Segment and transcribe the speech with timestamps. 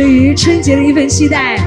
[0.00, 1.58] 对于春节的一份期待，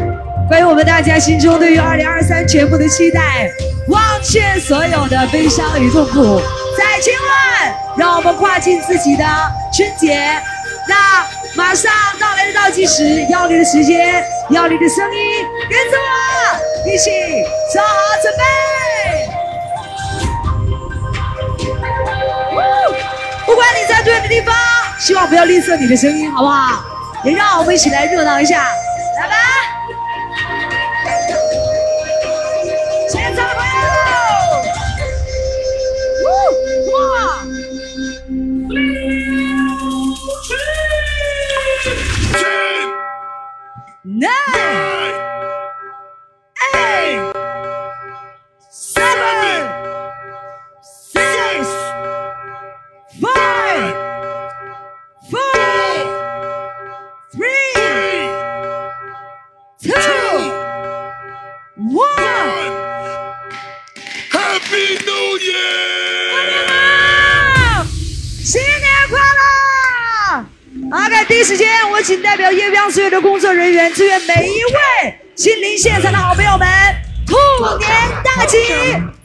[0.49, 3.47] 关于我们大家心中对于二零二三全部的期待，
[3.89, 6.41] 忘却所有的悲伤与痛苦，
[6.75, 9.23] 在今晚，让我们跨进自己的
[9.71, 10.17] 春节。
[10.89, 11.23] 那
[11.55, 17.11] 马上到来的倒计时，要你的时间，要你的声音，跟着我一起
[17.71, 17.87] 做好
[18.19, 18.43] 准备。
[23.45, 24.55] 不管你在对的地方，
[24.97, 26.83] 希望不要吝啬你的声音，好不好？
[27.23, 28.67] 也让我们一起来热闹一下，
[72.03, 76.67] 请代表夜光所有的工作人员，祝愿每一位亲临现场的好朋友们，
[77.25, 77.37] 兔
[77.77, 77.89] 年
[78.23, 78.57] 大吉！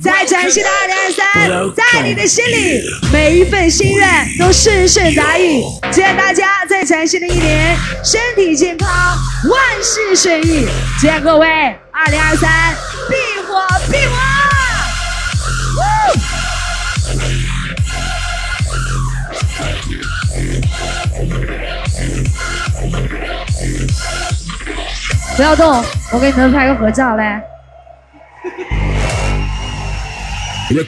[0.00, 2.80] 在崭新的二零二三，在你的心里，
[3.12, 5.60] 每一份心愿都顺顺达意。
[5.90, 8.88] 祝愿大家在崭新的一年，身体健康，
[9.50, 10.68] 万事顺意。
[11.00, 11.48] 祝愿各位
[11.90, 12.76] 二零二三，
[13.08, 14.27] 必火必旺！
[25.38, 27.22] 不要动，我给你们拍个合照嘞。
[30.68, 30.82] 来个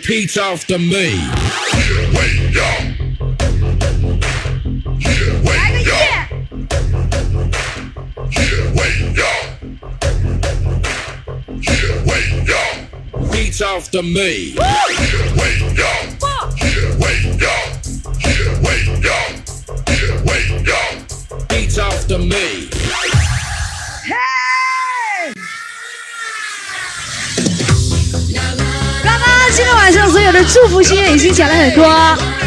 [24.02, 24.39] 嘿！
[29.52, 31.84] 今天晚上所有的祝福心愿已经讲了很多，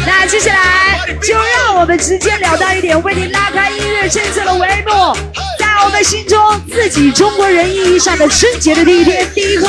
[0.06, 5.14] 那接下来就让我们直截了当一点，为您拉开音乐政策的帷幕，
[5.58, 6.38] 在我们心中
[6.72, 9.30] 自己中国人意义上的春节的第一天。
[9.34, 9.66] 第一个，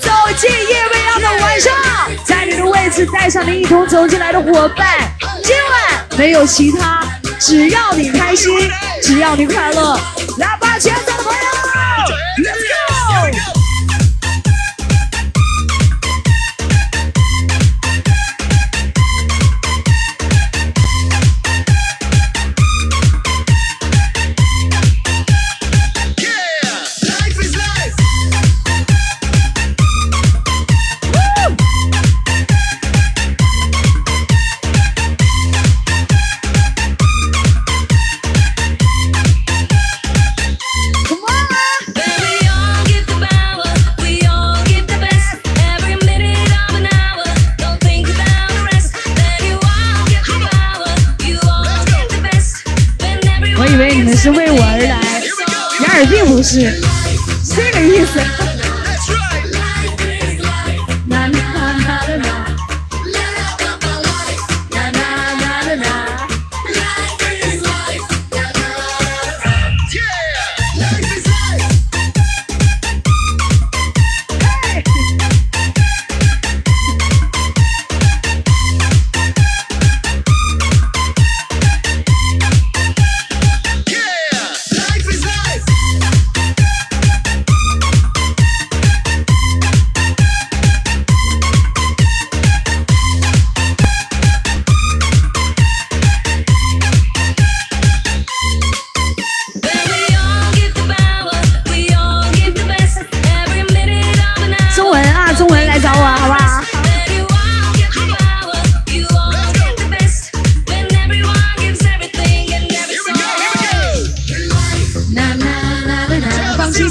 [0.00, 1.72] 走进夜未央的晚上，
[2.24, 5.10] 在你的位置带上你一同走进来的伙伴，
[5.42, 7.02] 今晚没有其他，
[7.40, 8.70] 只要你开心，
[9.02, 9.98] 只要你快乐，
[10.38, 11.40] 来吧，全场的朋友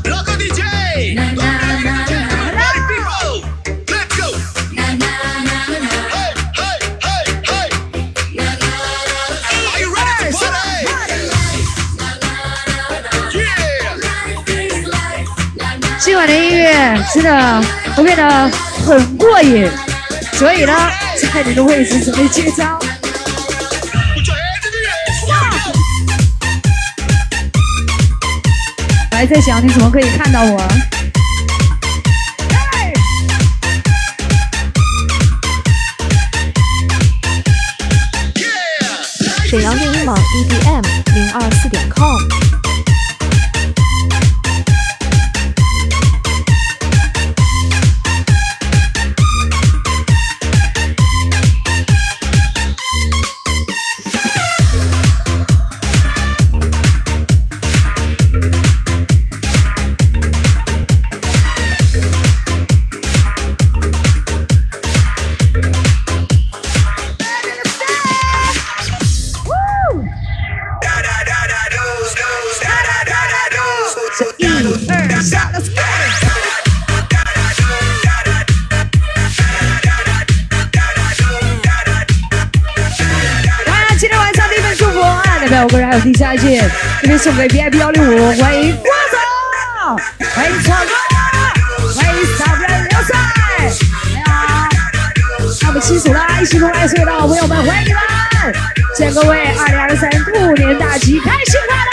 [16.00, 17.62] 今晚的音乐真的
[17.96, 18.50] 会变得
[18.86, 19.70] 很过瘾，
[20.34, 20.74] 所以呢，
[21.34, 22.80] 在你的位置准备接招。
[29.22, 30.60] 还在想你怎么可以看到我。
[39.46, 42.51] 沈阳电音网 EDM 零二四点 com。
[87.22, 89.16] 送给 VIP 幺零五，欢迎郭总，
[90.34, 90.92] 欢迎闯哥，
[91.94, 93.16] 欢迎小人刘帅，
[93.60, 93.66] 哎
[94.16, 94.68] 呀，
[95.62, 98.02] 那我们七组啦，一起同来隧道，朋友们欢迎你们，
[98.98, 101.91] 祝各位二零二三兔年大吉，开心快乐！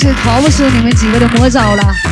[0.00, 2.09] 是逃不出你们几个的魔爪了。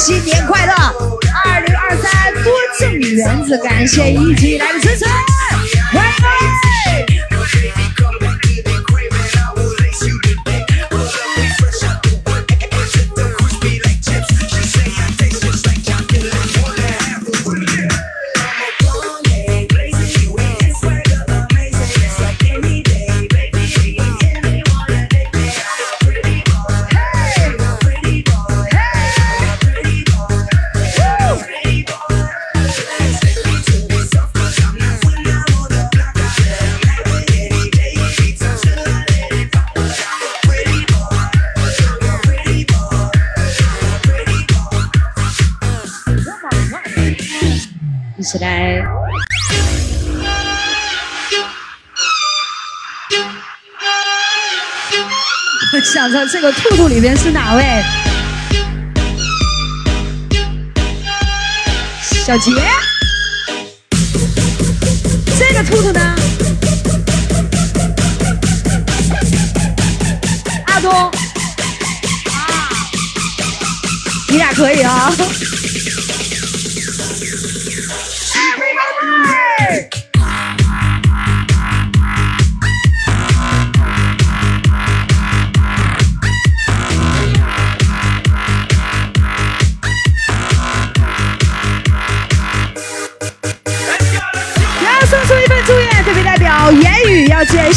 [0.00, 0.72] 新年快乐！
[1.44, 5.04] 二零二三多挣元子，感谢一起来的支持，
[56.10, 57.84] 想着这个兔兔里边是哪位？
[62.02, 62.50] 小杰。
[65.38, 66.16] 这个兔兔呢？
[70.66, 70.90] 阿东。
[70.90, 71.12] 啊，
[74.28, 75.12] 你俩可以啊。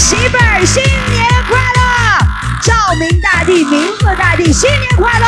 [0.04, 1.80] 媳妇儿新年快乐，
[2.62, 5.26] 照明大地、明字大地新年快乐，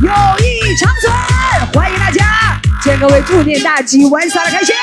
[0.00, 1.12] 友谊长存，
[1.74, 4.74] 欢迎大家，祝各位兔年大吉，玩耍的开心。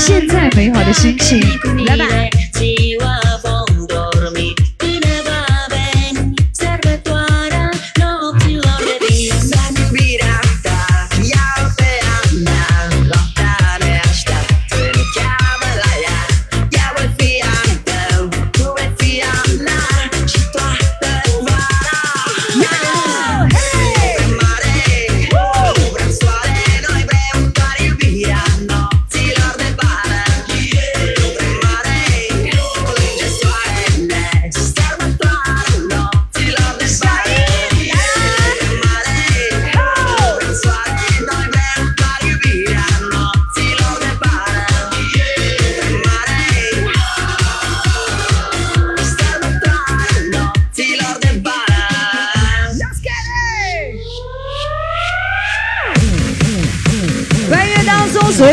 [0.00, 0.39] 现在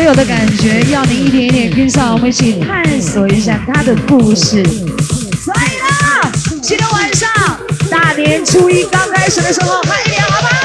[0.08, 4.64] 有的感觉，要你一点一点跟上，我们一起探索一下他的故事。
[4.64, 7.28] 所以呢，今天晚上
[7.90, 10.57] 大年初一刚开始的时候，嗨一点好不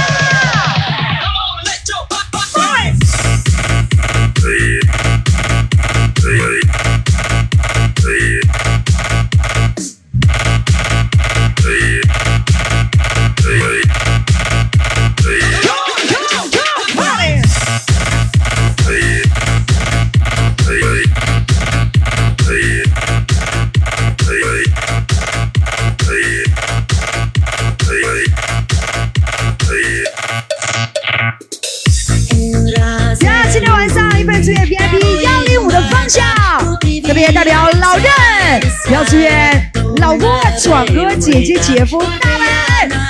[38.92, 42.48] 要祝愿老公、爽哥、姐姐、姐夫大们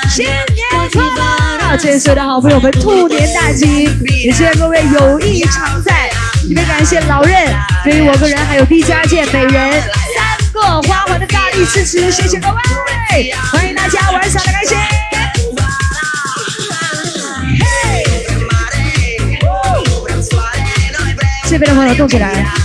[0.10, 0.38] 新年
[0.92, 1.78] 快乐！
[1.78, 3.90] 祝愿所有的好朋友们兔年大吉，
[4.24, 6.10] 也祝愿各位友谊常在。
[6.44, 7.52] 特别感谢老任
[7.84, 14.78] 对于我个人还有毕家健每人三个花环的大力支持，谢谢各位，欢迎大家玩耍的开心。
[21.50, 22.63] 这边的朋友动起来。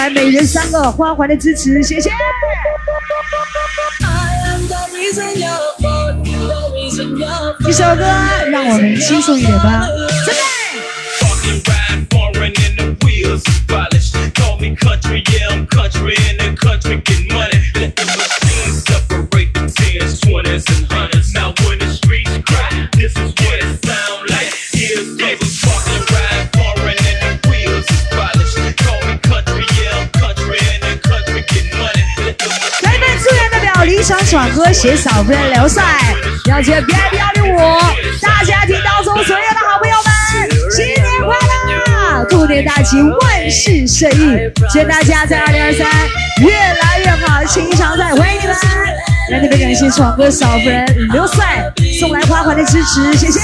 [0.00, 2.08] 来每人三个花环的支持，谢谢。
[7.68, 8.06] 一首歌，
[8.50, 9.86] 让我们轻松一点吧。
[34.30, 35.82] 爽哥携嫂夫人刘帅，
[36.44, 37.58] 了解 VIP 幺零五
[38.22, 41.36] 大家庭当中所有的好朋友们新年快
[42.14, 44.38] 乐，兔年大吉，万事顺意，
[44.70, 45.84] 祝愿大家在二零二三
[46.46, 48.54] 越来越好，新常在，欢迎你们！
[49.32, 51.64] 来特别感谢闯哥嫂夫人刘帅
[51.98, 53.40] 送来花环的支持，谢谢。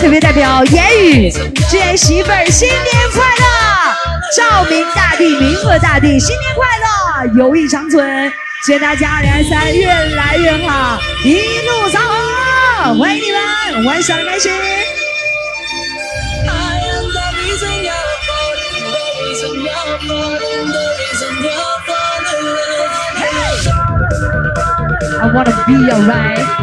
[0.00, 2.78] 特别代表言语祝愿媳妇儿新年
[3.12, 3.94] 快乐
[4.34, 8.32] 照明大地明和大地新年快乐友谊长存
[8.64, 14.50] 祝愿大家二零二三越来越好一路长虹欢迎你们玩耍的开心。
[25.22, 26.60] I wanna be alright.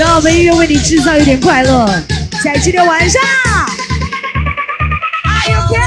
[0.00, 1.86] 让我们音乐为你制造一点快乐，
[2.42, 3.20] 在今天晚上。
[5.24, 5.79] Are you okay?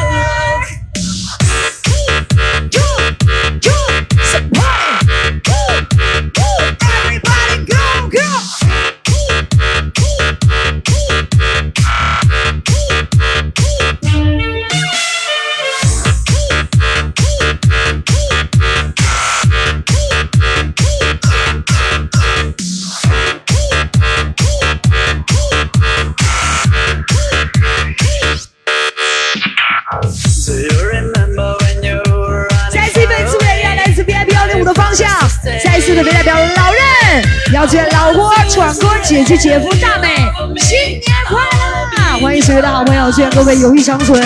[37.74, 40.10] 任，要祝愿老郭、闯哥、姐姐、姐夫、大美
[40.58, 42.20] 新年快乐！
[42.20, 44.22] 欢迎所有的好朋友，祝愿各位友谊长存，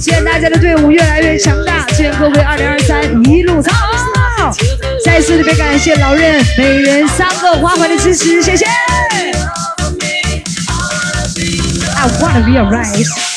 [0.00, 3.72] 祝愿大家的队伍越来越强大，祝愿各位二零二三一路超
[4.38, 4.52] 好！
[5.04, 8.64] 再次特别感谢老任每人三个花环的支持，谢谢。
[11.96, 13.29] I wanna be alright。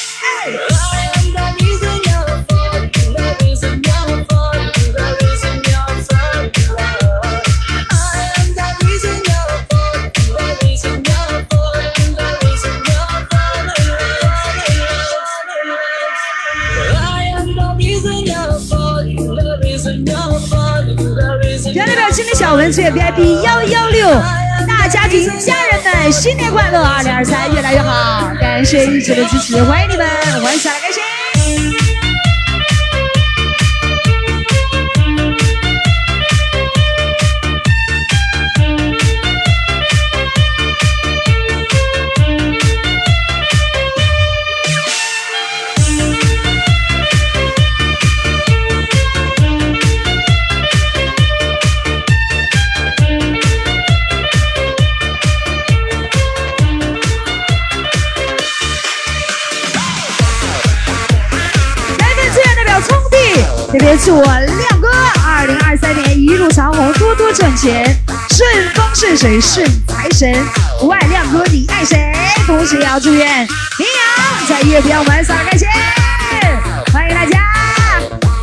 [22.44, 24.06] 小文祝愿 VIP 幺幺六
[24.68, 28.34] 大家庭家人们新年快乐，二零二三越来越好！
[28.38, 31.03] 感谢一直的支持，欢迎你们，我们下来感谢。
[64.12, 64.90] 我亮哥
[65.26, 67.86] 二零二三年一路长虹，多多赚钱，
[68.30, 70.36] 顺风顺水顺财神。
[70.80, 72.14] 不爱亮哥你爱谁？
[72.46, 73.48] 同时也要祝愿
[73.80, 75.68] 明阳在夜边玩耍开心，
[76.92, 77.40] 欢迎大家。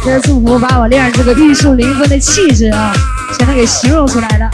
[0.05, 2.92] 这祝福把我亮这个玉树临风的气质啊，
[3.37, 4.51] 全都给形容出来了。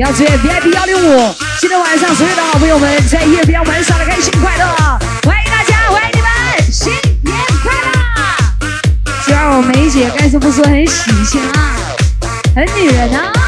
[0.00, 4.64] 要祝愿 VIP 幺零五，今天晚上所有的好朋友们在夜边玩耍的开心快乐，
[5.26, 6.90] 欢迎大家，欢迎你们，新
[7.22, 8.72] 年快乐！
[9.22, 11.76] 虽然我梅姐该说不说很喜庆啊，
[12.56, 13.39] 很女人啊。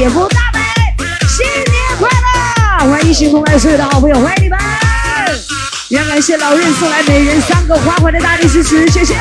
[0.00, 0.60] 姐、夫、大美
[1.28, 2.90] 新年快乐！
[2.90, 4.58] 欢迎新同来所有的好朋友，欢迎你们！
[5.90, 9.14] 也感谢老任送来每人三个花环的大力支持，谢谢！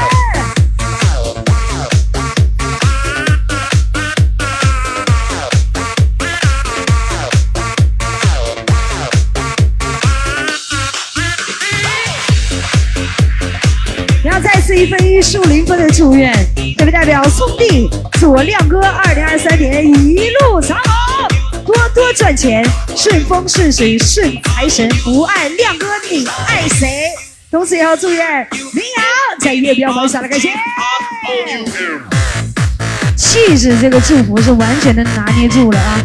[14.23, 16.33] 然后再次一份一树零分的祝愿，
[16.91, 27.09] 代表兄弟，祝我亮哥二零二三年一路长虹，多多赚钱，顺风顺水顺财神，不爱亮哥你爱谁？
[27.51, 29.03] 同时也要祝愿民谣
[29.39, 30.49] 在月标榜上的感谢。
[33.15, 36.01] 气质这个祝福是完全的拿捏住了啊！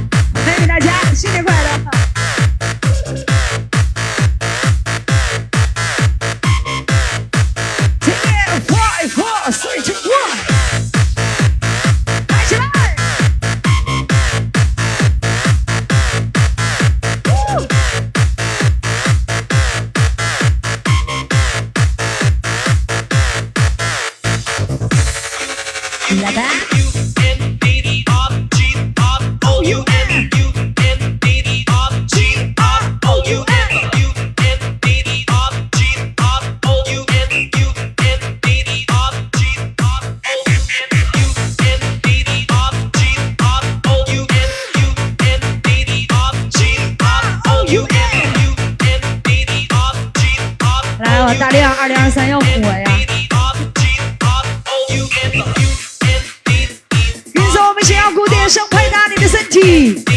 [59.54, 60.13] 打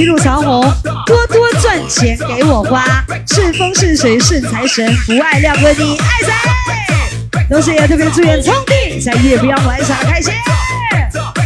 [0.00, 0.62] 一路长虹，
[1.04, 6.32] 多多赚钱给我花，顺风顺水顺财神，不爱亮哥你爱谁？
[7.50, 10.32] 同时也特别祝愿聪弟在月标玩耍开心，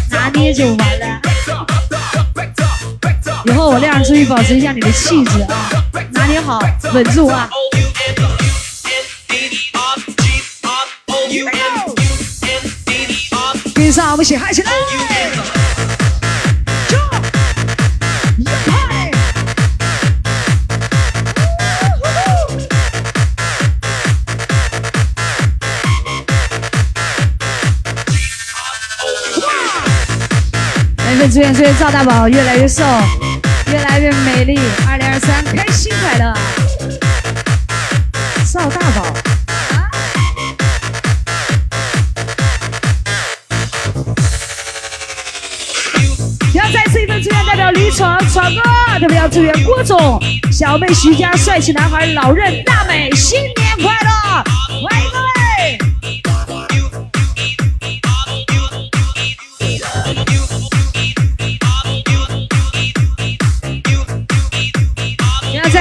[0.09, 1.21] 拿捏就完了。
[3.47, 5.69] 以后我亮注意保持一下你的气质啊，
[6.13, 6.61] 拿捏好，
[6.93, 7.51] 稳住啊！
[13.75, 14.71] 跟上我们一起嗨起来
[31.15, 32.83] 一份祝愿，祝愿赵大宝越来越瘦，
[33.71, 34.59] 越来越美丽。
[34.85, 36.35] 二零二三，开心快乐！
[38.53, 39.03] 赵大宝。
[39.71, 39.89] 啊
[46.53, 48.63] 要再次一份祝愿，代表李闯闯哥，
[48.99, 54.45] 特别要祝愿郭总、小妹徐佳、帅气男孩老任、大美新年快乐！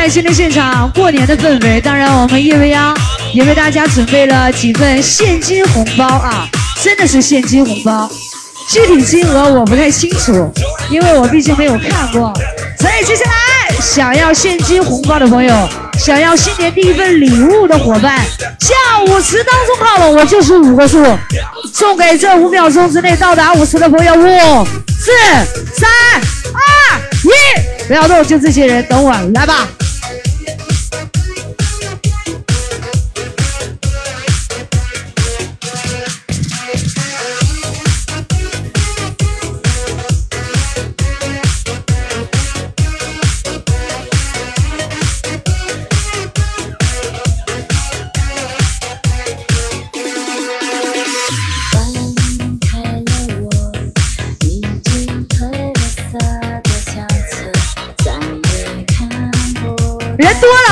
[0.04, 2.94] 那在今天现场过年的氛围，当然我们夜未央
[3.34, 6.46] 也为大家准备了几份现金红包啊，
[6.84, 8.12] 真的是现金红包，
[8.68, 10.52] 具体金额我不太清楚，
[10.90, 12.34] 因为我毕竟没有看过。
[12.82, 18.20] 所以接下来想要现金红包的朋友，想要新年第一份礼物的伙伴，
[18.60, 18.76] 下
[19.08, 21.02] 舞池当中靠了，我就是五个数，
[21.74, 24.68] 送给这五秒钟之内到达舞池的朋友，五、
[25.00, 25.12] 四、
[25.74, 25.90] 三、
[26.54, 29.66] 二、一，不要动，就这些人，等我来吧。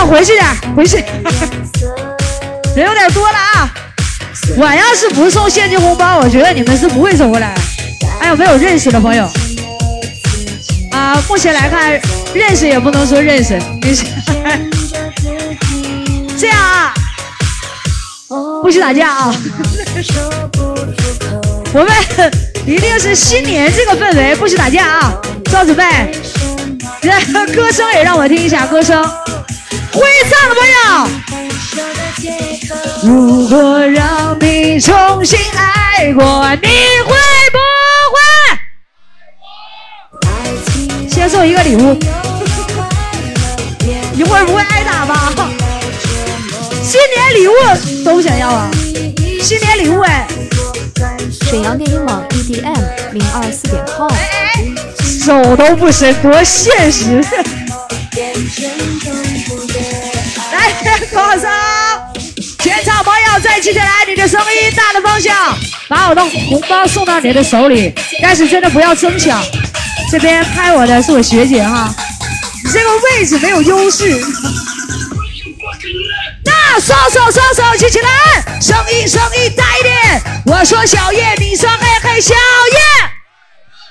[0.10, 0.97] 回去点，回去，
[2.75, 3.71] 人有点多了啊！
[4.57, 7.55] 我要是不送现金红包，我觉得你们是不会走过来。
[8.19, 9.25] 还有没有认识的朋友？
[10.91, 11.97] 啊，目前来看，
[12.34, 13.57] 认识也不能说认识。
[16.38, 16.93] 这样啊，
[18.62, 19.34] 不许打架啊！
[21.73, 21.89] 我们
[22.65, 25.13] 一定是新年这个氛围，不许打架啊！
[25.45, 26.12] 做好准备，
[27.01, 27.10] 这
[27.53, 29.01] 歌声也让我听一下歌声。
[29.93, 30.80] 会唱的朋友，
[33.04, 36.67] 如果让你重新爱过，你
[37.06, 37.13] 会
[37.51, 37.58] 不
[38.13, 38.19] 会？
[41.10, 41.99] 先送一个礼物，
[44.15, 45.34] 一会儿不会挨打吧？
[46.84, 47.54] 新年礼物
[48.04, 48.69] 都想要啊！
[49.41, 50.27] 新年礼物哎，
[51.49, 54.10] 沈阳电音网 EDM 零二四点 com。
[55.04, 57.23] 手都不伸，多现实！
[60.52, 60.74] 来，
[61.13, 61.50] 马上，
[62.60, 67.93] 全场朋友再记起来，你的声音大的方向，把我的红包送到你的手里。
[68.21, 69.41] 但是真的不要争抢，
[70.12, 71.89] 这边拍我的是我学姐哈，
[72.65, 74.21] 你这个位置没有优势。
[76.43, 78.10] 那双手双手举起来，
[78.60, 80.21] 声音声音大一点。
[80.47, 82.80] 我说小叶，你说嘿嘿，小叶，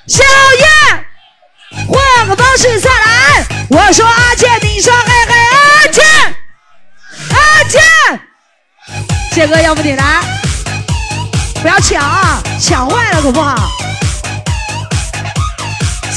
[0.06, 0.22] 小
[0.58, 0.66] 叶。
[1.86, 3.59] 换个方式再来。
[3.72, 6.04] 我说阿健，你说嘿嘿，阿健，
[7.30, 7.80] 阿健，
[9.32, 10.20] 健哥，要不你来？
[11.62, 13.70] 不要抢啊，抢坏了可不好。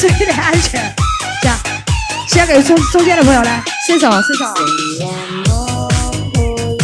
[0.02, 0.96] 注意点安全。
[1.44, 1.56] 这样，
[2.28, 4.46] 先给中中间的朋友来伸手，伸手。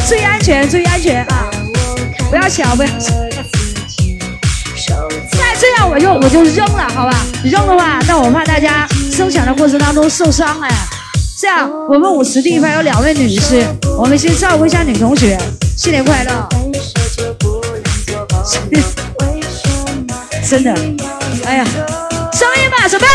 [0.07, 1.49] 注意安全，注意安全啊！
[2.29, 2.99] 不要抢，不要抢。
[5.31, 7.25] 再这样我就我就扔了，好吧？
[7.43, 8.87] 扔的话，那我怕大家
[9.19, 10.69] 生产的过程当中受伤哎。
[11.37, 13.61] 这样，我们五十地方有两位女士，
[13.97, 15.37] 我们先照顾一下女同学，
[15.75, 16.47] 新年快乐！
[20.49, 20.73] 真的，
[21.43, 21.65] 哎呀，
[22.31, 23.07] 声音吧，准备。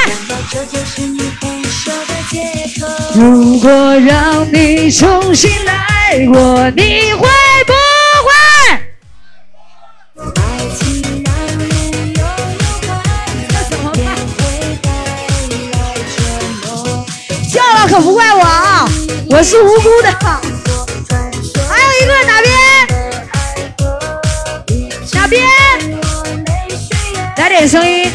[3.15, 7.54] 如果让你重新来过，你会？
[18.01, 18.89] 不怪我啊，
[19.31, 20.09] 我是无辜的。
[21.69, 22.53] 还有一个哪边？
[25.13, 25.43] 哪边？
[27.37, 28.11] 来点声音，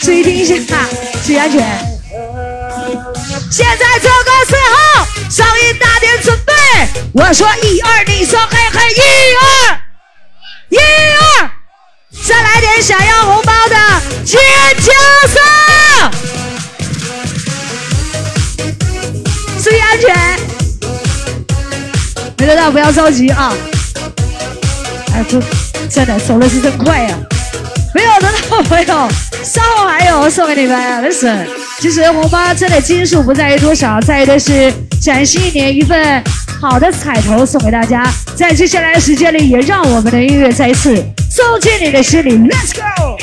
[0.00, 0.54] 注意听一下，
[1.26, 1.60] 注意安全。
[3.50, 6.52] 现在这个时候，声音大点，准备。
[7.12, 9.00] 我说一二，你说嘿嘿，一
[9.36, 9.78] 二，
[10.70, 11.50] 一二，
[12.26, 13.76] 再来点想要红包的
[14.24, 14.40] 尖
[14.78, 14.92] 叫
[15.28, 15.38] 声。
[19.62, 20.16] 注意安全，
[22.38, 23.52] 没得到不要着急啊！
[25.12, 25.38] 哎，这
[25.90, 27.18] 真的走的是真快呀、
[27.94, 29.08] 没有得到的朋友，
[29.44, 31.04] 稍后还有送给你们。
[31.04, 31.46] Listen，
[31.78, 36.24] 其实红包真的斤数不在于多少，在于的是崭新一年一份
[36.58, 38.02] 好的彩头送给大家。
[38.34, 40.96] 在接下来的时间里，也让我们的音乐再一次
[41.28, 42.32] 走进你的心里。
[42.48, 43.18] Let's go！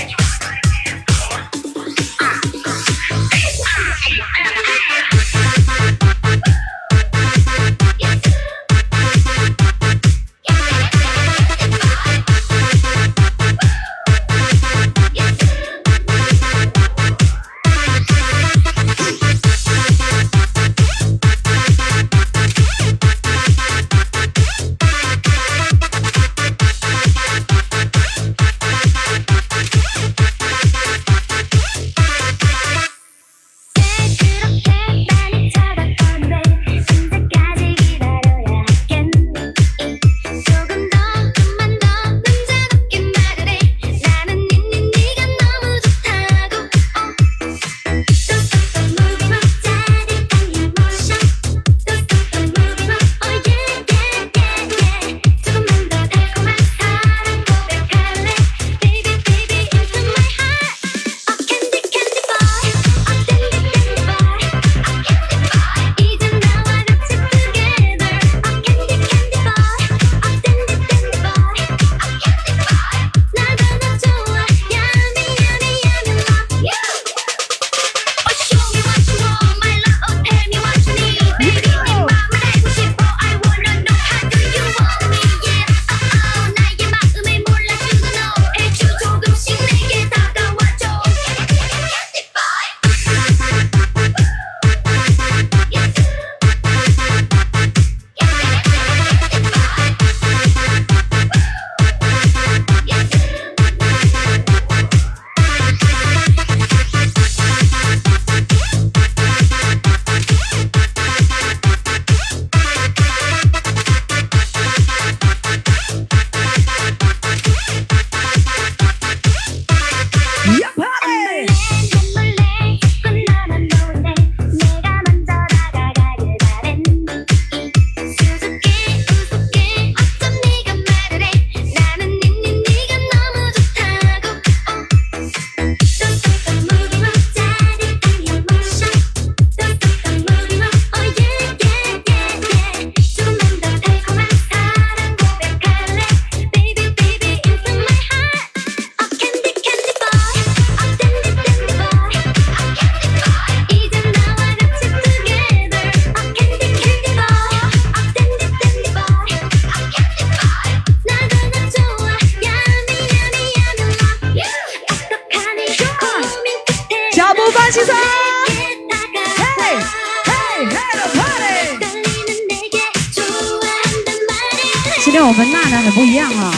[174.99, 176.51] 是跟我们娜娜的不一样啊。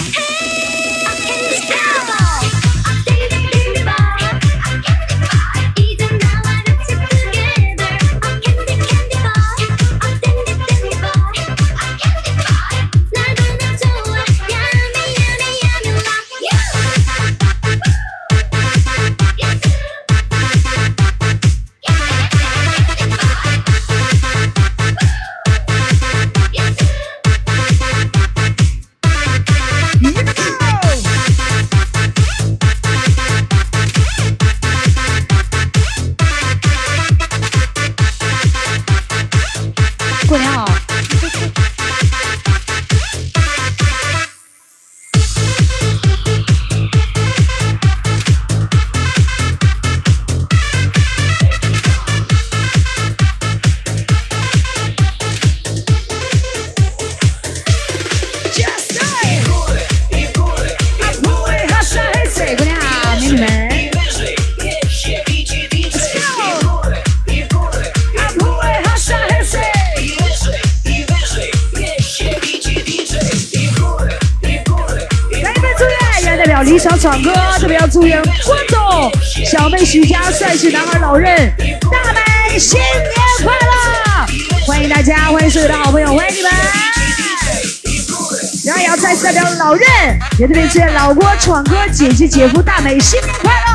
[91.99, 93.67] 姐姐姐夫大美，新年快乐，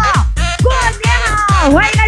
[0.62, 1.14] 过年
[1.46, 2.03] 好，欢迎。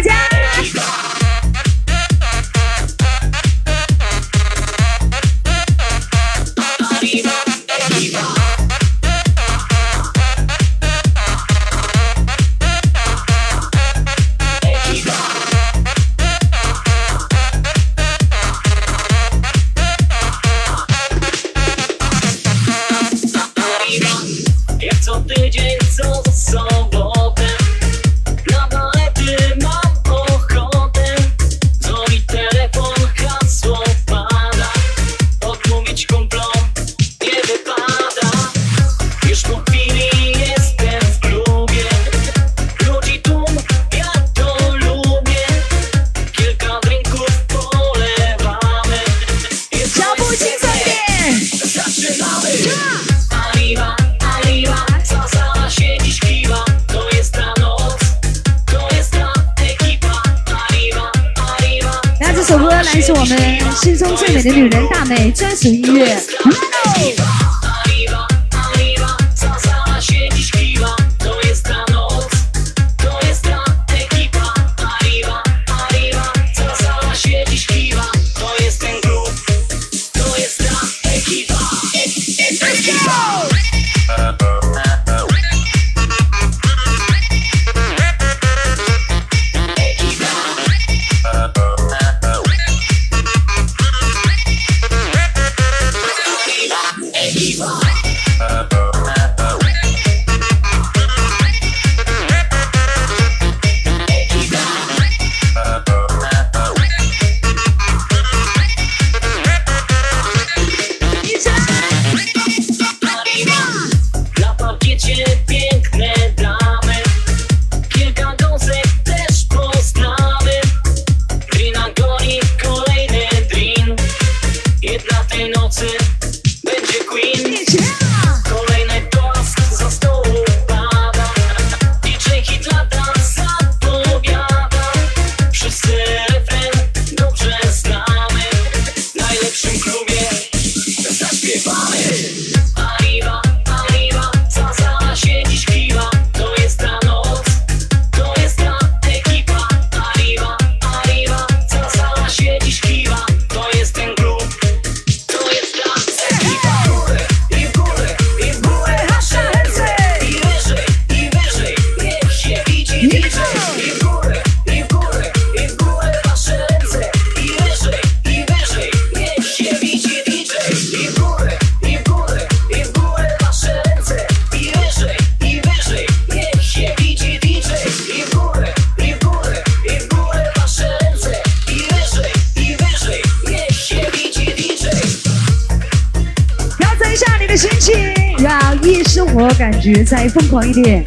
[190.03, 191.03] 再疯狂一点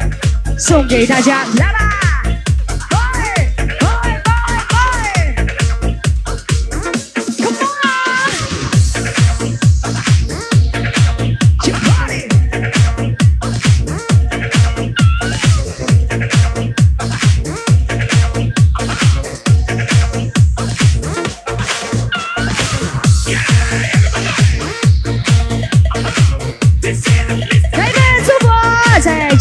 [0.57, 2.10] 送给大家啦啦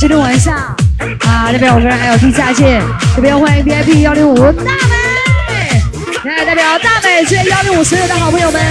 [0.01, 2.81] 今天晚上啊，那边我们还有地下线，
[3.15, 5.79] 这边欢迎 VIP 幺零五大美，
[6.25, 8.63] 来代表大美谢幺零五所有的好朋友们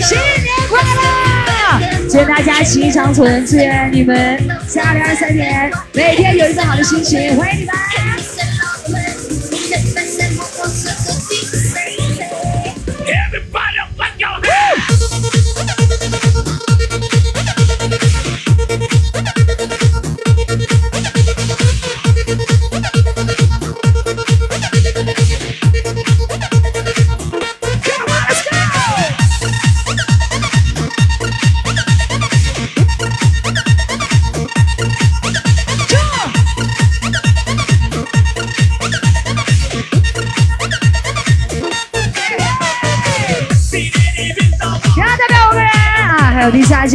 [0.00, 2.08] 新年快乐！
[2.08, 7.74] 祝愿大家喜气长存，祝愿你们在二零二三年每天有一个好的心情，欢迎你们！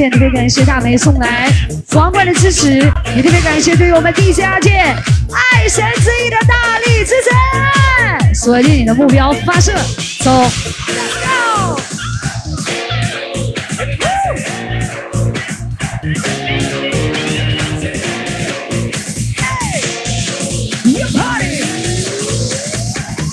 [0.10, 1.52] 特别感谢大梅送来
[1.90, 2.78] 皇冠的支持，
[3.16, 8.34] 也特别感谢对于我们地下界爱神之翼的大力支持。
[8.34, 9.74] 锁定你的目标，发射，
[10.24, 11.80] 走，Go！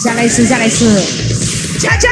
[0.03, 1.03] 下来一次，下来一次，
[1.81, 2.09] 加加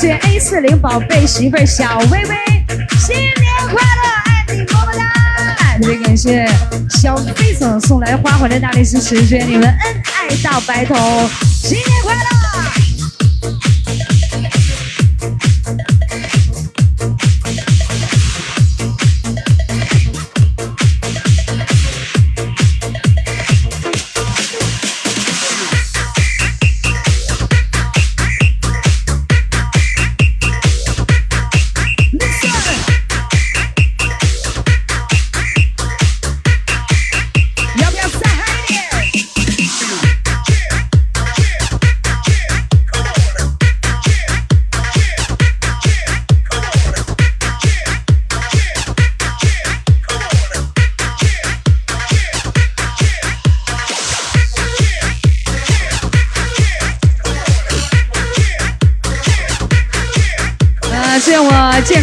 [0.00, 2.34] 谢谢 A 四零宝贝媳妇小薇薇，
[2.98, 5.78] 新年快乐，爱你么么哒！
[5.78, 6.48] 特别感谢
[6.88, 10.94] 小飞总送来花环的大力支持，祝愿你们恩爱到白头，
[11.42, 12.39] 新年快乐！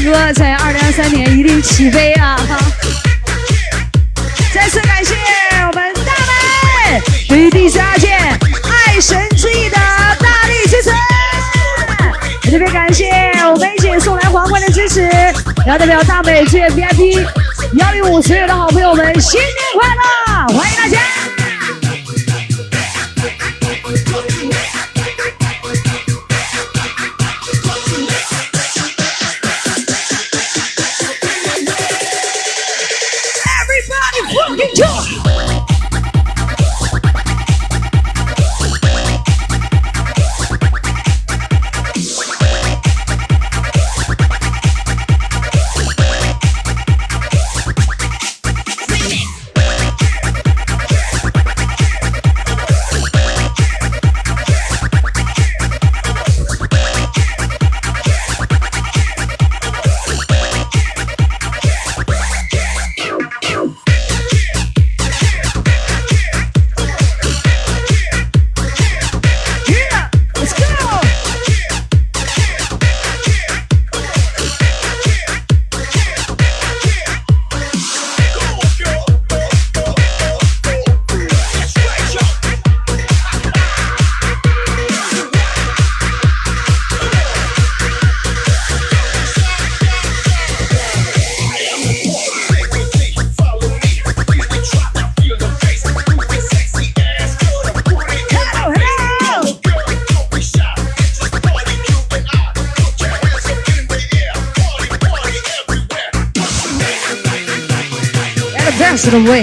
[0.08, 2.40] 哥在二零二三年一定起飞啊！
[4.54, 5.16] 再次感谢
[5.68, 10.92] 我们大美对于第十二届爱神之翼的大力支持，
[12.50, 13.12] 特别感谢
[13.52, 15.02] 我梅姐送来皇冠的支持，
[15.66, 17.28] 然后代表大美祝愿 VIP
[17.74, 21.27] 幺零五所有的好朋友们新年快乐，欢迎大家！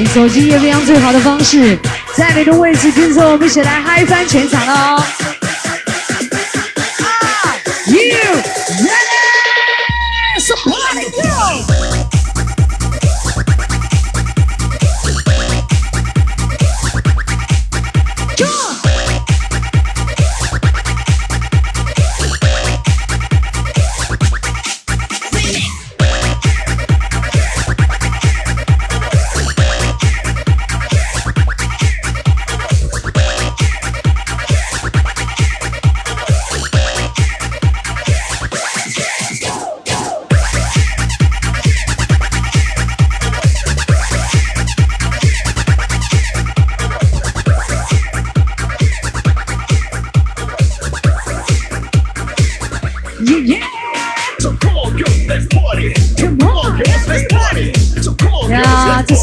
[0.05, 1.79] Best 的位，手机夜飞扬最好的方式，
[2.17, 5.03] 在每个位置跟着我们一起来嗨翻全场哦！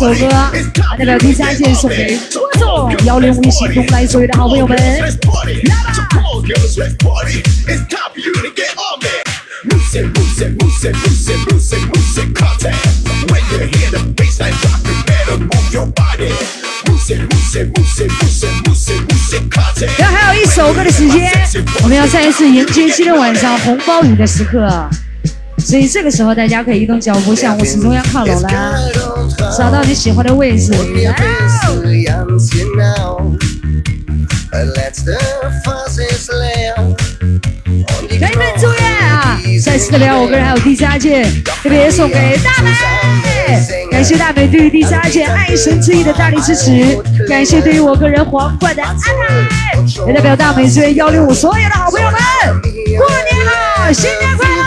[0.01, 0.27] 首歌，
[0.97, 4.75] 代表第三件送给观众，幺零五一起同来所有的好朋友们。
[19.99, 21.31] 然后还有一首歌的时间，
[21.83, 24.67] 我们要再一次迎接今天晚上红包雨的时刻，
[25.59, 28.73] 所以这个时候大家可以移动脚步向我始终要靠拢啦。
[29.57, 30.71] 找到你喜欢的位置。
[38.09, 39.39] 给你们祝愿啊！
[39.63, 41.23] 再次的聊我个人还有第三届，
[41.63, 42.71] 特别送给大美，
[43.89, 46.97] 感谢大美对于第三届爱神之翼的大力支持，
[47.27, 49.77] 感谢对于我个人皇冠的安排，
[50.07, 52.19] 也代表大美支援幺零五所有的好朋友们，
[52.97, 54.60] 过年好，新年快乐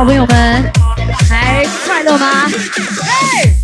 [0.00, 0.72] 小朋友们，
[1.28, 2.50] 还快乐吗？
[3.02, 3.54] 哎，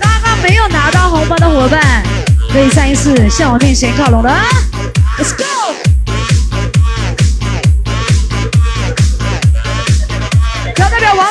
[0.00, 2.04] 刚刚没有拿到红包的伙伴，
[2.52, 4.44] 可以再一次向我面前靠拢了啊
[5.18, 5.85] ！Let's go！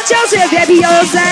[0.06, 1.24] 要代表王娇水 VIP 幺幺三，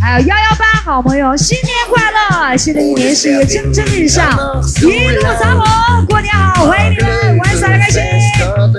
[0.00, 2.56] 还有幺幺八好朋友，新年快乐！
[2.56, 4.38] 新的一年事业蒸蒸日上，
[4.82, 6.66] 一路长虹，过年好！
[6.66, 8.02] 欢迎你们，晚上开心！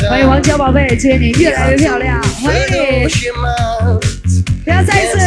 [0.09, 3.07] 欢迎王娇宝贝，今年你越来越漂亮，欢迎你！
[4.63, 5.17] 不要再一次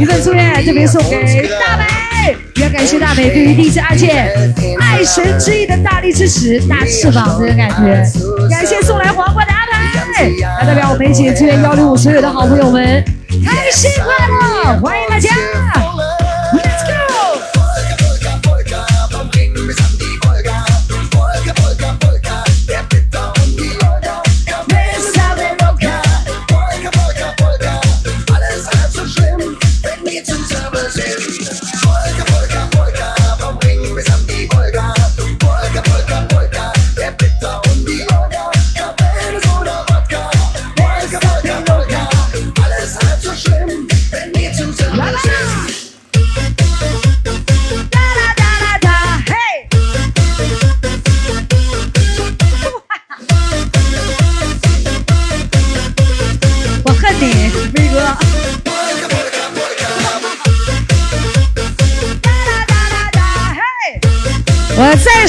[0.00, 4.34] 一份祝愿，特别送给大美，也感谢大美对于第三届
[4.80, 8.02] 爱神之翼的大力支持，大翅膀这个感觉，
[8.50, 9.64] 感谢送来皇冠的安
[10.16, 10.28] 排，
[10.60, 13.02] 来代表我们一起祝愿幺零五所有的好朋友们，
[13.50, 15.79] 开心快乐，欢迎大家。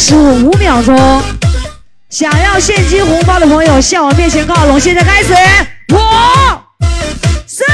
[0.01, 1.21] 我再数五秒钟，
[2.09, 5.31] 想要现金红包的朋友向我面前靠拢，现在开始，
[5.93, 5.97] 五、
[7.45, 7.67] 四、三。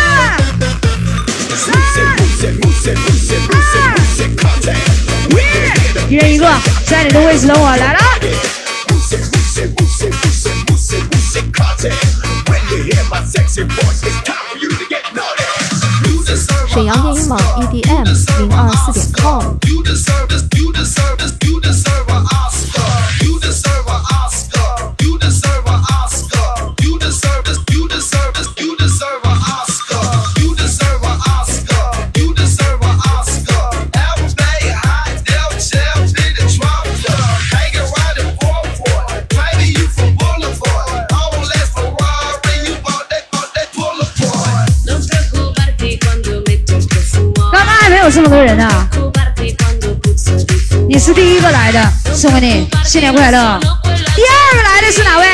[6.09, 6.45] 一人一个，
[6.85, 7.99] 在你的位置等我来了。
[16.67, 18.03] 沈阳电音网 EDM
[18.39, 19.57] 零二四点 com。
[48.17, 48.87] 这么多人啊？
[50.89, 51.79] 你是第一个来的，
[52.15, 53.59] 送给你，新年快乐。
[54.15, 55.27] 第二个来的是哪位？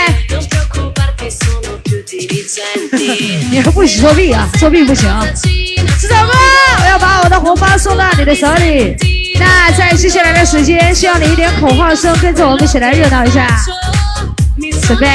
[3.49, 5.09] 你还不许作弊啊，作弊不行。
[5.97, 6.33] 这首歌
[6.81, 8.97] 我要把我的红包送到你的手里。
[9.39, 13.47] 那在接下来的时间，需要你一点口号声，跟着我们一起来热闹一下。
[14.85, 15.07] 准备。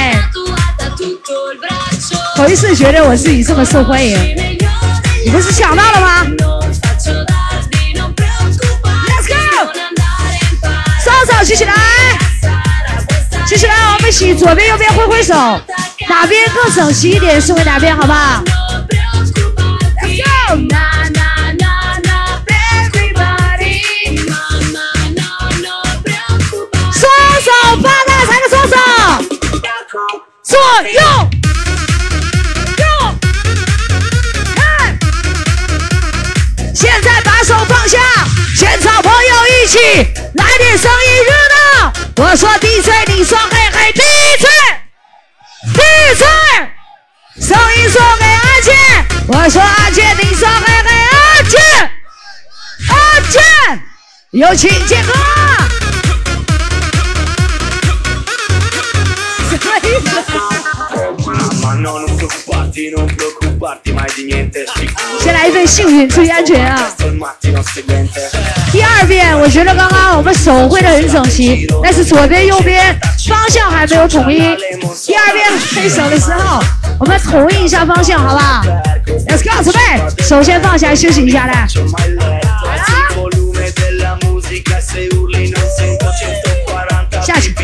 [2.34, 4.16] 头一次觉得我自己这么受欢迎，
[5.22, 6.24] 你不是抢到了吗
[11.38, 11.72] 手举起来，
[13.46, 15.34] 举起来，我们一起左边右边挥挥手，
[16.08, 18.42] 哪边更整齐一点送给哪边，好不好
[49.48, 51.58] 我说阿健，你说嘿嘿阿健，
[52.90, 53.42] 阿健，
[54.32, 55.08] 有请健哥。
[65.18, 66.92] 先来一份幸运，注意安全啊.
[68.70, 72.94] 第二遍，我觉得刚刚我们手挥的很整齐，但是左边、右边
[73.26, 74.40] 方向还没有统一。
[75.06, 76.62] 第二遍挥手的时候，
[77.00, 78.62] 我们统一一下方向，好不好
[79.28, 81.66] Let's go，准备，首先放下来休息一下来。
[87.22, 87.54] 下去。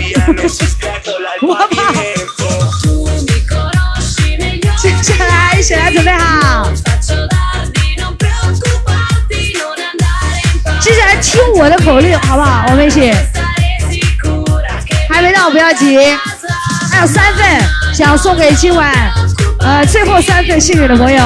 [1.43, 1.93] 我跑。
[4.81, 6.71] 接下来，一起来准备好。
[10.81, 12.67] 接下来听我的口令，好不好？
[12.71, 13.13] 我们一起。
[15.11, 15.99] 还没到，不要急。
[16.91, 18.93] 还有三份，想送给今晚
[19.65, 21.19] 呃最后三份幸运的朋友。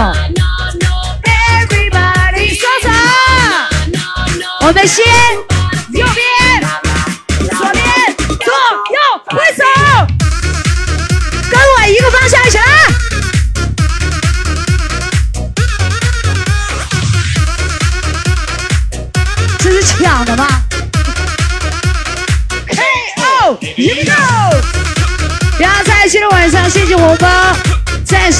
[2.80, 2.88] 手，
[4.60, 5.04] 我们先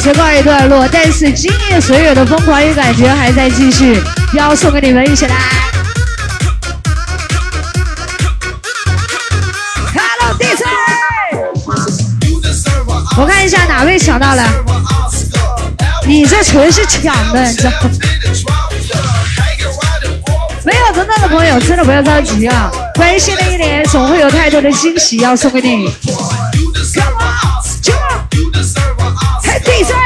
[0.09, 4.03] 时告一段落，但是今夜所有的疯狂与感觉还在继续，
[4.33, 5.37] 要送给你们，一起来。
[9.95, 10.63] Hello DJ，
[13.19, 14.43] 我看一下哪位抢到了，
[16.07, 17.91] 你这纯是抢的，你知道吗？
[20.65, 22.71] 没有得到的朋友，真的不要着急啊！
[22.95, 25.93] 关心的一点，总会有太多的惊喜要送给你。
[26.95, 28.25] Come on，come on，
[29.43, 29.98] 嘿，第三，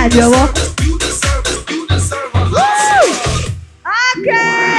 [0.00, 0.48] 感觉不？OK，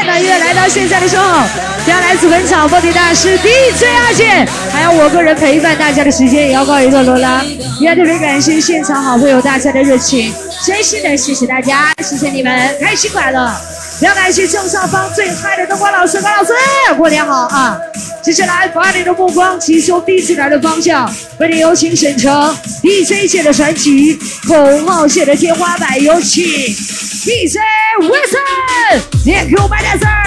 [0.07, 1.45] 那乐来到现在的时候，
[1.85, 7.45] 将来自本场播题大师 DJ 阿健，还有我个人陪伴大家的时间也要告一段落了。
[7.79, 10.33] 也特别感谢现场好朋友大家的热情，
[10.65, 13.47] 真心的谢谢大家，谢谢你们，开心快乐。
[13.99, 16.51] 也要感谢正上方最嗨的灯光老师，高老师，
[16.97, 17.79] 过年好啊！
[18.21, 24.17] 接下来把你的目光集中 DJ 来的方向，为你有请沈城 DJ 界的传奇，
[24.47, 27.57] 口号界的天花板，有请 DJ
[27.99, 30.20] Wilson，连 Q 白大 Sir。